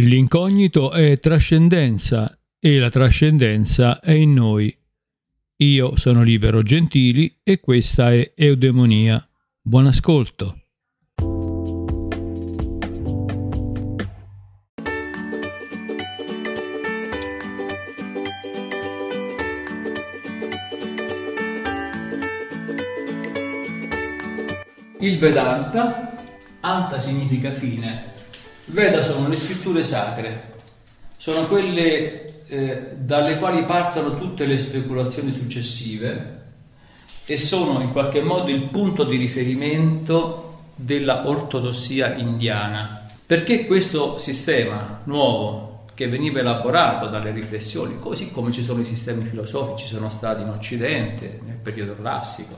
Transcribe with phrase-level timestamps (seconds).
[0.00, 4.72] L'incognito è trascendenza e la trascendenza è in noi.
[5.56, 9.28] Io sono Libero Gentili e questa è Eudemonia.
[9.60, 10.60] Buon ascolto.
[25.00, 26.24] Il Vedanta,
[26.60, 28.07] Anta significa fine,
[28.70, 30.54] Veda sono le scritture sacre,
[31.16, 36.36] sono quelle eh, dalle quali partono tutte le speculazioni successive
[37.24, 43.06] e sono in qualche modo il punto di riferimento della ortodossia indiana.
[43.24, 49.24] Perché questo sistema nuovo che veniva elaborato dalle riflessioni, così come ci sono i sistemi
[49.24, 52.56] filosofici, sono stati in Occidente nel periodo classico,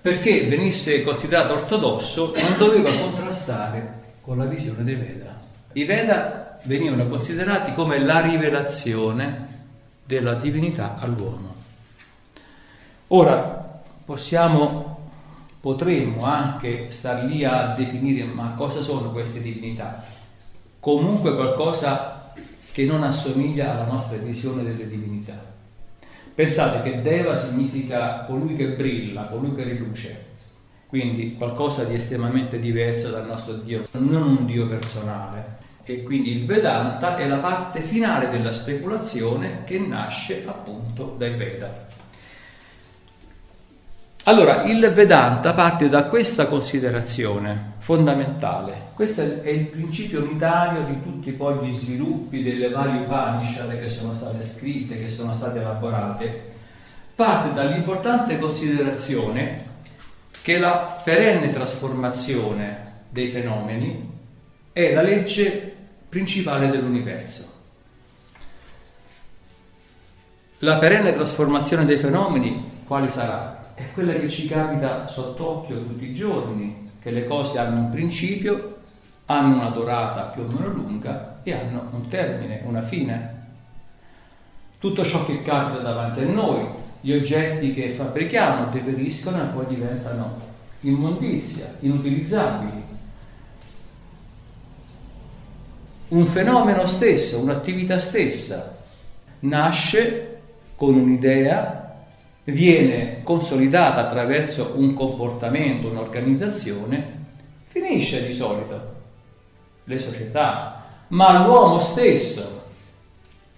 [0.00, 5.31] perché venisse considerato ortodosso non doveva contrastare con la visione dei Veda.
[5.74, 9.60] I Veda venivano considerati come la rivelazione
[10.04, 11.54] della divinità all'uomo.
[13.08, 15.10] Ora possiamo,
[15.60, 20.04] potremmo anche star lì a definire ma cosa sono queste divinità?
[20.78, 22.34] Comunque qualcosa
[22.72, 25.50] che non assomiglia alla nostra visione delle divinità.
[26.34, 30.24] Pensate che Deva significa colui che brilla, colui che riluce,
[30.86, 36.46] quindi qualcosa di estremamente diverso dal nostro Dio, non un Dio personale, e quindi il
[36.46, 41.90] Vedanta è la parte finale della speculazione che nasce appunto dai Veda.
[44.24, 48.90] Allora, il Vedanta parte da questa considerazione fondamentale.
[48.94, 54.14] Questo è il principio unitario di tutti poi gli sviluppi delle varie Upanishad che sono
[54.14, 56.50] state scritte, che sono state elaborate.
[57.16, 59.64] Parte dall'importante considerazione
[60.40, 64.08] che la perenne trasformazione dei fenomeni
[64.72, 65.71] è la legge
[66.12, 67.50] principale dell'universo.
[70.58, 73.72] La perenne trasformazione dei fenomeni quale sarà?
[73.72, 78.80] È quella che ci capita sott'occhio tutti i giorni, che le cose hanno un principio,
[79.24, 83.46] hanno una durata più o meno lunga e hanno un termine, una fine.
[84.78, 86.62] Tutto ciò che capita davanti a noi,
[87.00, 90.40] gli oggetti che fabbrichiamo, deperiscono e poi diventano
[90.80, 92.91] immondizia, inutilizzabili.
[96.12, 98.76] Un fenomeno stesso, un'attività stessa,
[99.40, 100.40] nasce
[100.76, 101.94] con un'idea,
[102.44, 107.20] viene consolidata attraverso un comportamento, un'organizzazione,
[107.66, 108.90] finisce di solito
[109.84, 112.60] le società, ma l'uomo stesso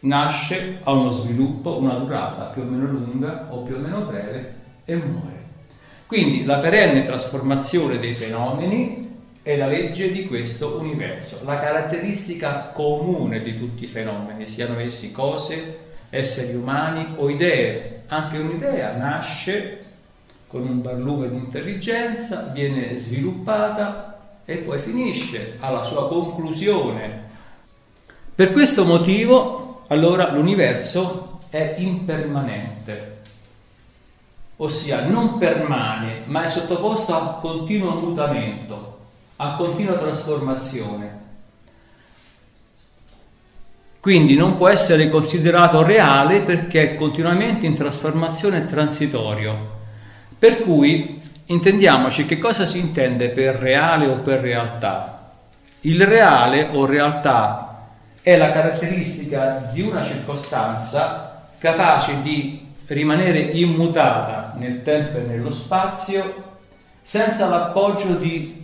[0.00, 4.54] nasce, ha uno sviluppo, una durata più o meno lunga o più o meno breve
[4.84, 5.42] e muore.
[6.06, 9.03] Quindi la perenne trasformazione dei fenomeni
[9.44, 15.12] è la legge di questo universo, la caratteristica comune di tutti i fenomeni, siano essi
[15.12, 18.04] cose, esseri umani o idee.
[18.06, 19.84] Anche un'idea nasce
[20.46, 27.24] con un barlume di intelligenza, viene sviluppata e poi finisce alla sua conclusione.
[28.34, 33.18] Per questo motivo, allora, l'universo è impermanente,
[34.56, 38.93] ossia non permane, ma è sottoposto a continuo mutamento
[39.36, 41.22] a continua trasformazione.
[44.00, 49.72] Quindi non può essere considerato reale perché è continuamente in trasformazione transitorio.
[50.38, 55.32] Per cui intendiamoci che cosa si intende per reale o per realtà.
[55.80, 57.88] Il reale o realtà
[58.20, 66.52] è la caratteristica di una circostanza capace di rimanere immutata nel tempo e nello spazio
[67.00, 68.63] senza l'appoggio di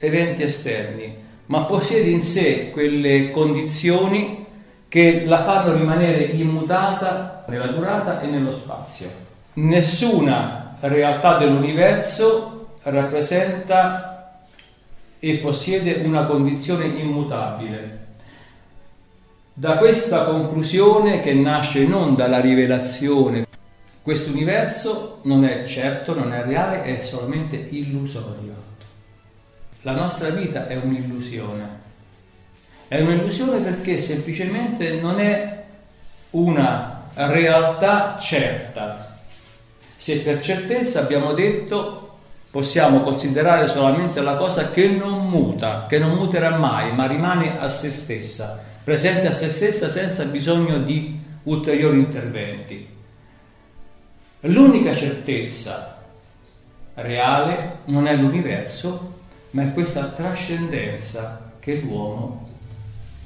[0.00, 1.14] eventi esterni,
[1.46, 4.46] ma possiede in sé quelle condizioni
[4.88, 9.08] che la fanno rimanere immutata nella durata e nello spazio.
[9.54, 14.38] Nessuna realtà dell'universo rappresenta
[15.18, 17.98] e possiede una condizione immutabile.
[19.52, 23.46] Da questa conclusione che nasce non dalla rivelazione,
[24.02, 28.69] questo universo non è certo, non è reale, è solamente illusorio.
[29.82, 31.78] La nostra vita è un'illusione.
[32.86, 35.64] È un'illusione perché semplicemente non è
[36.30, 39.16] una realtà certa.
[39.96, 42.18] Se per certezza abbiamo detto
[42.50, 47.68] possiamo considerare solamente la cosa che non muta, che non muterà mai, ma rimane a
[47.68, 52.88] se stessa, presente a se stessa senza bisogno di ulteriori interventi.
[54.40, 56.02] L'unica certezza
[56.94, 59.19] reale non è l'universo,
[59.50, 62.48] ma è questa trascendenza che l'uomo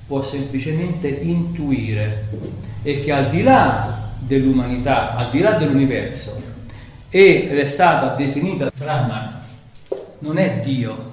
[0.06, 2.28] può semplicemente intuire
[2.82, 6.42] e che al di là dell'umanità, al di là dell'universo,
[7.10, 9.40] ed è stata definita Brahman,
[10.18, 11.12] non è Dio,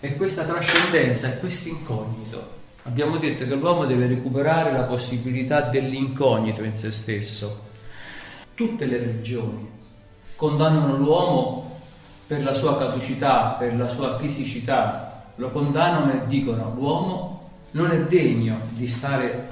[0.00, 2.58] è questa trascendenza, è questo incognito.
[2.84, 7.68] Abbiamo detto che l'uomo deve recuperare la possibilità dell'incognito in se stesso.
[8.54, 9.68] Tutte le religioni
[10.36, 11.69] condannano l'uomo
[12.30, 18.02] per la sua caducità, per la sua fisicità, lo condannano e dicono l'uomo non è
[18.02, 19.48] degno di stare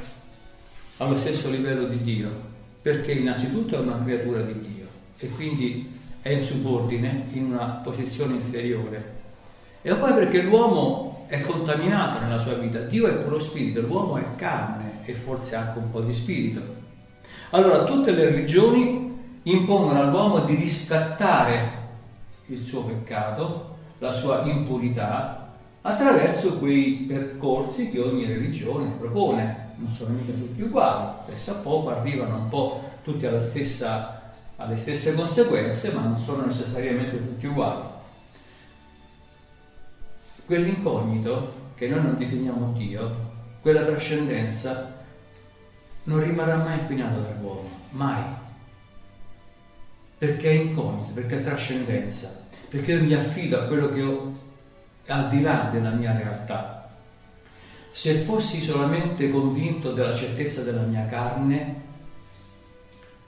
[0.98, 2.30] allo stesso livello di Dio,
[2.80, 4.86] perché innanzitutto è una creatura di Dio
[5.18, 5.92] e quindi
[6.22, 9.16] è in subordine, in una posizione inferiore.
[9.82, 14.36] E poi perché l'uomo è contaminato nella sua vita, Dio è puro spirito, l'uomo è
[14.36, 16.60] carne e forse anche un po' di spirito.
[17.50, 21.77] Allora tutte le religioni impongono all'uomo di riscattare
[22.48, 29.66] il suo peccato, la sua impurità, attraverso quei percorsi che ogni religione propone.
[29.76, 35.14] Non sono mica tutti uguali, spesso a poco arrivano un po' tutti stessa, alle stesse
[35.14, 37.82] conseguenze, ma non sono necessariamente tutti uguali.
[40.44, 43.26] Quell'incognito che noi non definiamo Dio,
[43.60, 44.96] quella trascendenza,
[46.04, 48.22] non rimarrà mai inquinato dall'uomo, mai
[50.18, 54.46] perché è incognito, perché è trascendenza, perché io mi affido a quello che ho
[55.06, 56.90] al di là della mia realtà.
[57.92, 61.86] Se fossi solamente convinto della certezza della mia carne,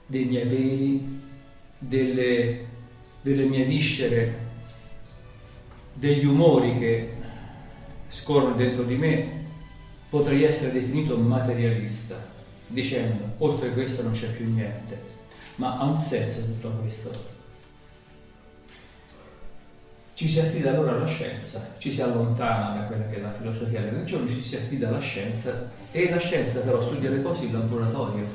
[0.05, 1.21] dei miei peli,
[1.79, 2.65] delle,
[3.21, 4.49] delle mie viscere,
[5.93, 7.13] degli umori che
[8.09, 9.39] scorrono dentro di me,
[10.09, 12.15] potrei essere definito materialista,
[12.67, 15.20] dicendo oltre questo non c'è più niente.
[15.55, 17.39] Ma ha un senso tutto questo?
[20.13, 23.79] Ci si affida allora alla scienza, ci si allontana da quella che è la filosofia
[23.79, 27.53] delle religioni, ci si affida alla scienza e la scienza però studia le cose in
[27.53, 28.27] laboratorio.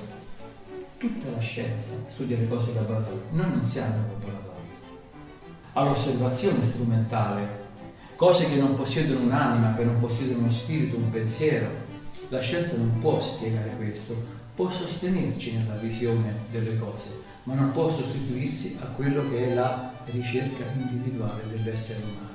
[0.98, 3.22] Tutta la scienza studia le cose in laboratorio.
[3.30, 4.70] Noi non siamo in laboratorio.
[5.74, 7.46] All'osservazione strumentale,
[8.16, 11.68] cose che non possiedono un'anima, che non possiedono uno spirito, un pensiero.
[12.30, 14.16] La scienza non può spiegare questo,
[14.56, 17.10] può sostenerci nella visione delle cose,
[17.42, 22.34] ma non può sostituirsi a quello che è la ricerca individuale dell'essere umano.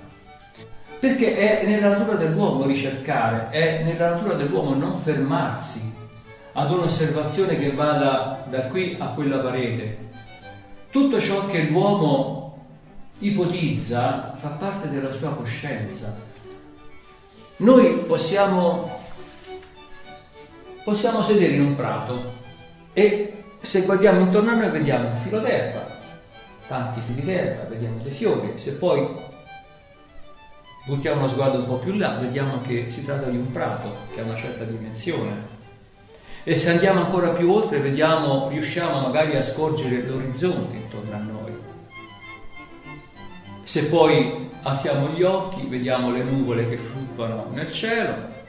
[0.99, 5.95] Perché è nella natura dell'uomo ricercare, è nella natura dell'uomo non fermarsi
[6.53, 10.09] ad un'osservazione che vada da qui a quella parete.
[10.91, 12.67] Tutto ciò che l'uomo
[13.17, 16.15] ipotizza fa parte della sua coscienza.
[17.57, 19.00] Noi possiamo
[20.83, 22.39] possiamo sedere in un prato
[22.93, 25.85] e se guardiamo intorno a noi vediamo un filo d'erba,
[26.67, 29.07] tanti fili d'erba, vediamo dei fiori, se poi
[30.85, 34.21] buttiamo uno sguardo un po' più là vediamo che si tratta di un prato che
[34.21, 35.59] ha una certa dimensione.
[36.43, 41.55] E se andiamo ancora più oltre vediamo, riusciamo magari a scorgere l'orizzonte intorno a noi.
[43.61, 48.39] Se poi alziamo gli occhi vediamo le nuvole che fluttuano nel cielo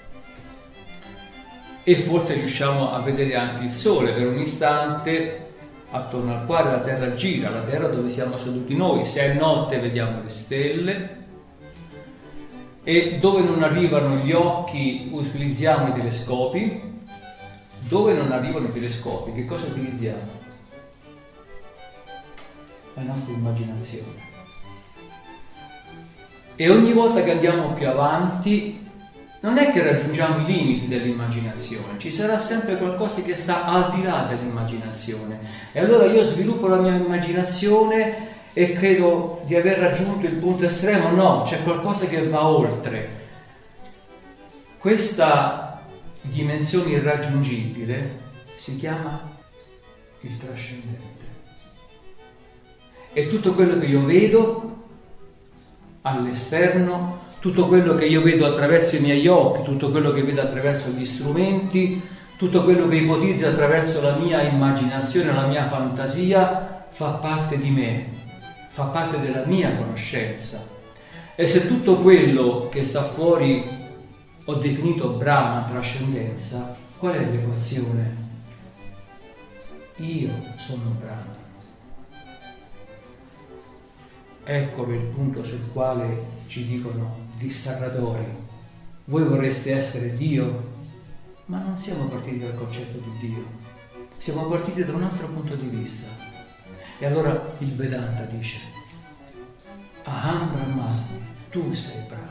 [1.85, 5.51] e forse riusciamo a vedere anche il sole per un istante
[5.91, 9.05] attorno al quale la Terra gira, la Terra dove siamo seduti noi.
[9.05, 11.21] Se è notte vediamo le stelle
[12.85, 16.91] e dove non arrivano gli occhi utilizziamo i telescopi.
[17.89, 20.41] Dove non arrivano i telescopi, che cosa utilizziamo?
[22.95, 24.31] La nostra immaginazione.
[26.55, 28.89] E ogni volta che andiamo più avanti
[29.43, 34.03] non è che raggiungiamo i limiti dell'immaginazione, ci sarà sempre qualcosa che sta al di
[34.03, 35.41] là dell'immaginazione.
[35.73, 41.11] E allora io sviluppo la mia immaginazione e credo di aver raggiunto il punto estremo,
[41.11, 43.21] no, c'è qualcosa che va oltre.
[44.79, 45.83] Questa
[46.21, 48.21] dimensione irraggiungibile
[48.55, 49.29] si chiama
[50.21, 51.25] il trascendente.
[53.13, 54.85] E tutto quello che io vedo
[56.03, 60.91] all'esterno tutto quello che io vedo attraverso i miei occhi, tutto quello che vedo attraverso
[60.91, 62.01] gli strumenti,
[62.37, 68.07] tutto quello che ipotizzo attraverso la mia immaginazione, la mia fantasia, fa parte di me,
[68.71, 70.65] fa parte della mia conoscenza.
[71.35, 73.69] E se tutto quello che sta fuori
[74.45, 78.17] ho definito Brahma, trascendenza, qual è l'equazione?
[79.97, 81.41] Io sono Brahma.
[84.45, 88.25] Eccolo il punto sul quale ci dicono dissacratori.
[89.05, 90.71] Voi vorreste essere Dio,
[91.47, 93.45] ma non siamo partiti dal concetto di Dio,
[94.17, 96.09] siamo partiti da un altro punto di vista.
[96.99, 98.61] E allora il Vedanta dice,
[100.05, 101.21] Aham Brahmasmi,
[101.51, 102.31] tu sei Brahma.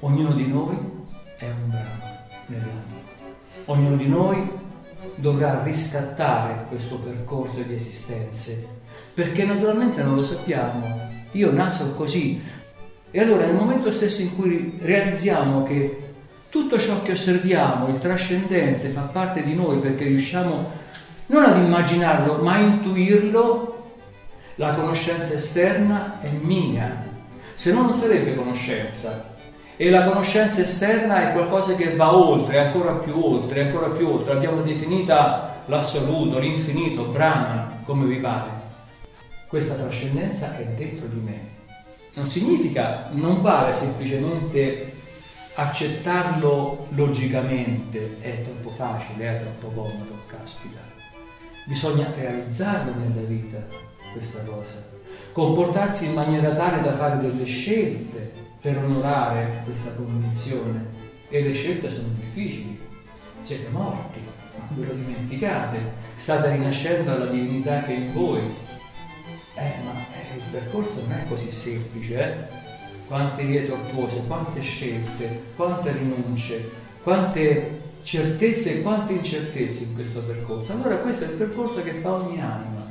[0.00, 0.78] Ognuno di noi
[1.36, 1.52] è
[3.66, 4.58] ognuno di noi
[5.16, 8.66] dovrà riscattare questo percorso di esistenze,
[9.14, 11.08] perché naturalmente non lo sappiamo.
[11.32, 12.58] Io naso così.
[13.10, 16.08] E allora nel momento stesso in cui realizziamo che
[16.48, 20.88] tutto ciò che osserviamo, il trascendente, fa parte di noi perché riusciamo
[21.26, 23.92] non ad immaginarlo, ma a intuirlo,
[24.56, 27.06] la conoscenza esterna è mia,
[27.54, 29.28] se no non sarebbe conoscenza.
[29.76, 34.34] E la conoscenza esterna è qualcosa che va oltre, ancora più oltre, ancora più oltre.
[34.34, 38.50] L'abbiamo definita l'assoluto, l'infinito, Brahman, come vi pare.
[39.46, 41.59] Questa trascendenza è dentro di me.
[42.14, 44.92] Non significa, non vale semplicemente
[45.54, 50.78] accettarlo logicamente, è troppo facile, è troppo comodo, caspita.
[51.66, 53.64] Bisogna realizzarlo nella vita,
[54.12, 54.88] questa cosa.
[55.32, 60.86] Comportarsi in maniera tale da fare delle scelte per onorare questa condizione
[61.28, 62.78] e le scelte sono difficili.
[63.38, 64.18] Siete morti,
[64.70, 65.78] ve lo dimenticate,
[66.16, 68.68] state rinascendo alla divinità che è in voi.
[69.60, 72.58] Eh, ma eh, il percorso non è così semplice, eh?
[73.06, 76.70] Quante vie tortuose, quante scelte, quante rinunce,
[77.02, 80.72] quante certezze e quante incertezze in questo percorso.
[80.72, 82.88] Allora questo è il percorso che fa ogni anima.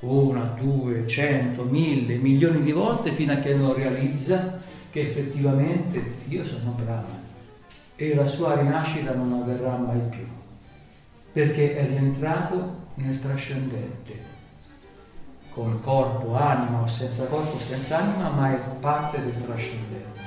[0.00, 6.44] Una, due, cento, mille, milioni di volte fino a che non realizza che effettivamente io
[6.44, 7.26] sono bravo
[7.96, 10.24] e la sua rinascita non avverrà mai più,
[11.32, 14.27] perché è rientrato nel trascendente,
[15.58, 20.17] con corpo, anima o senza corpo, senza anima, ma è parte del trascendente.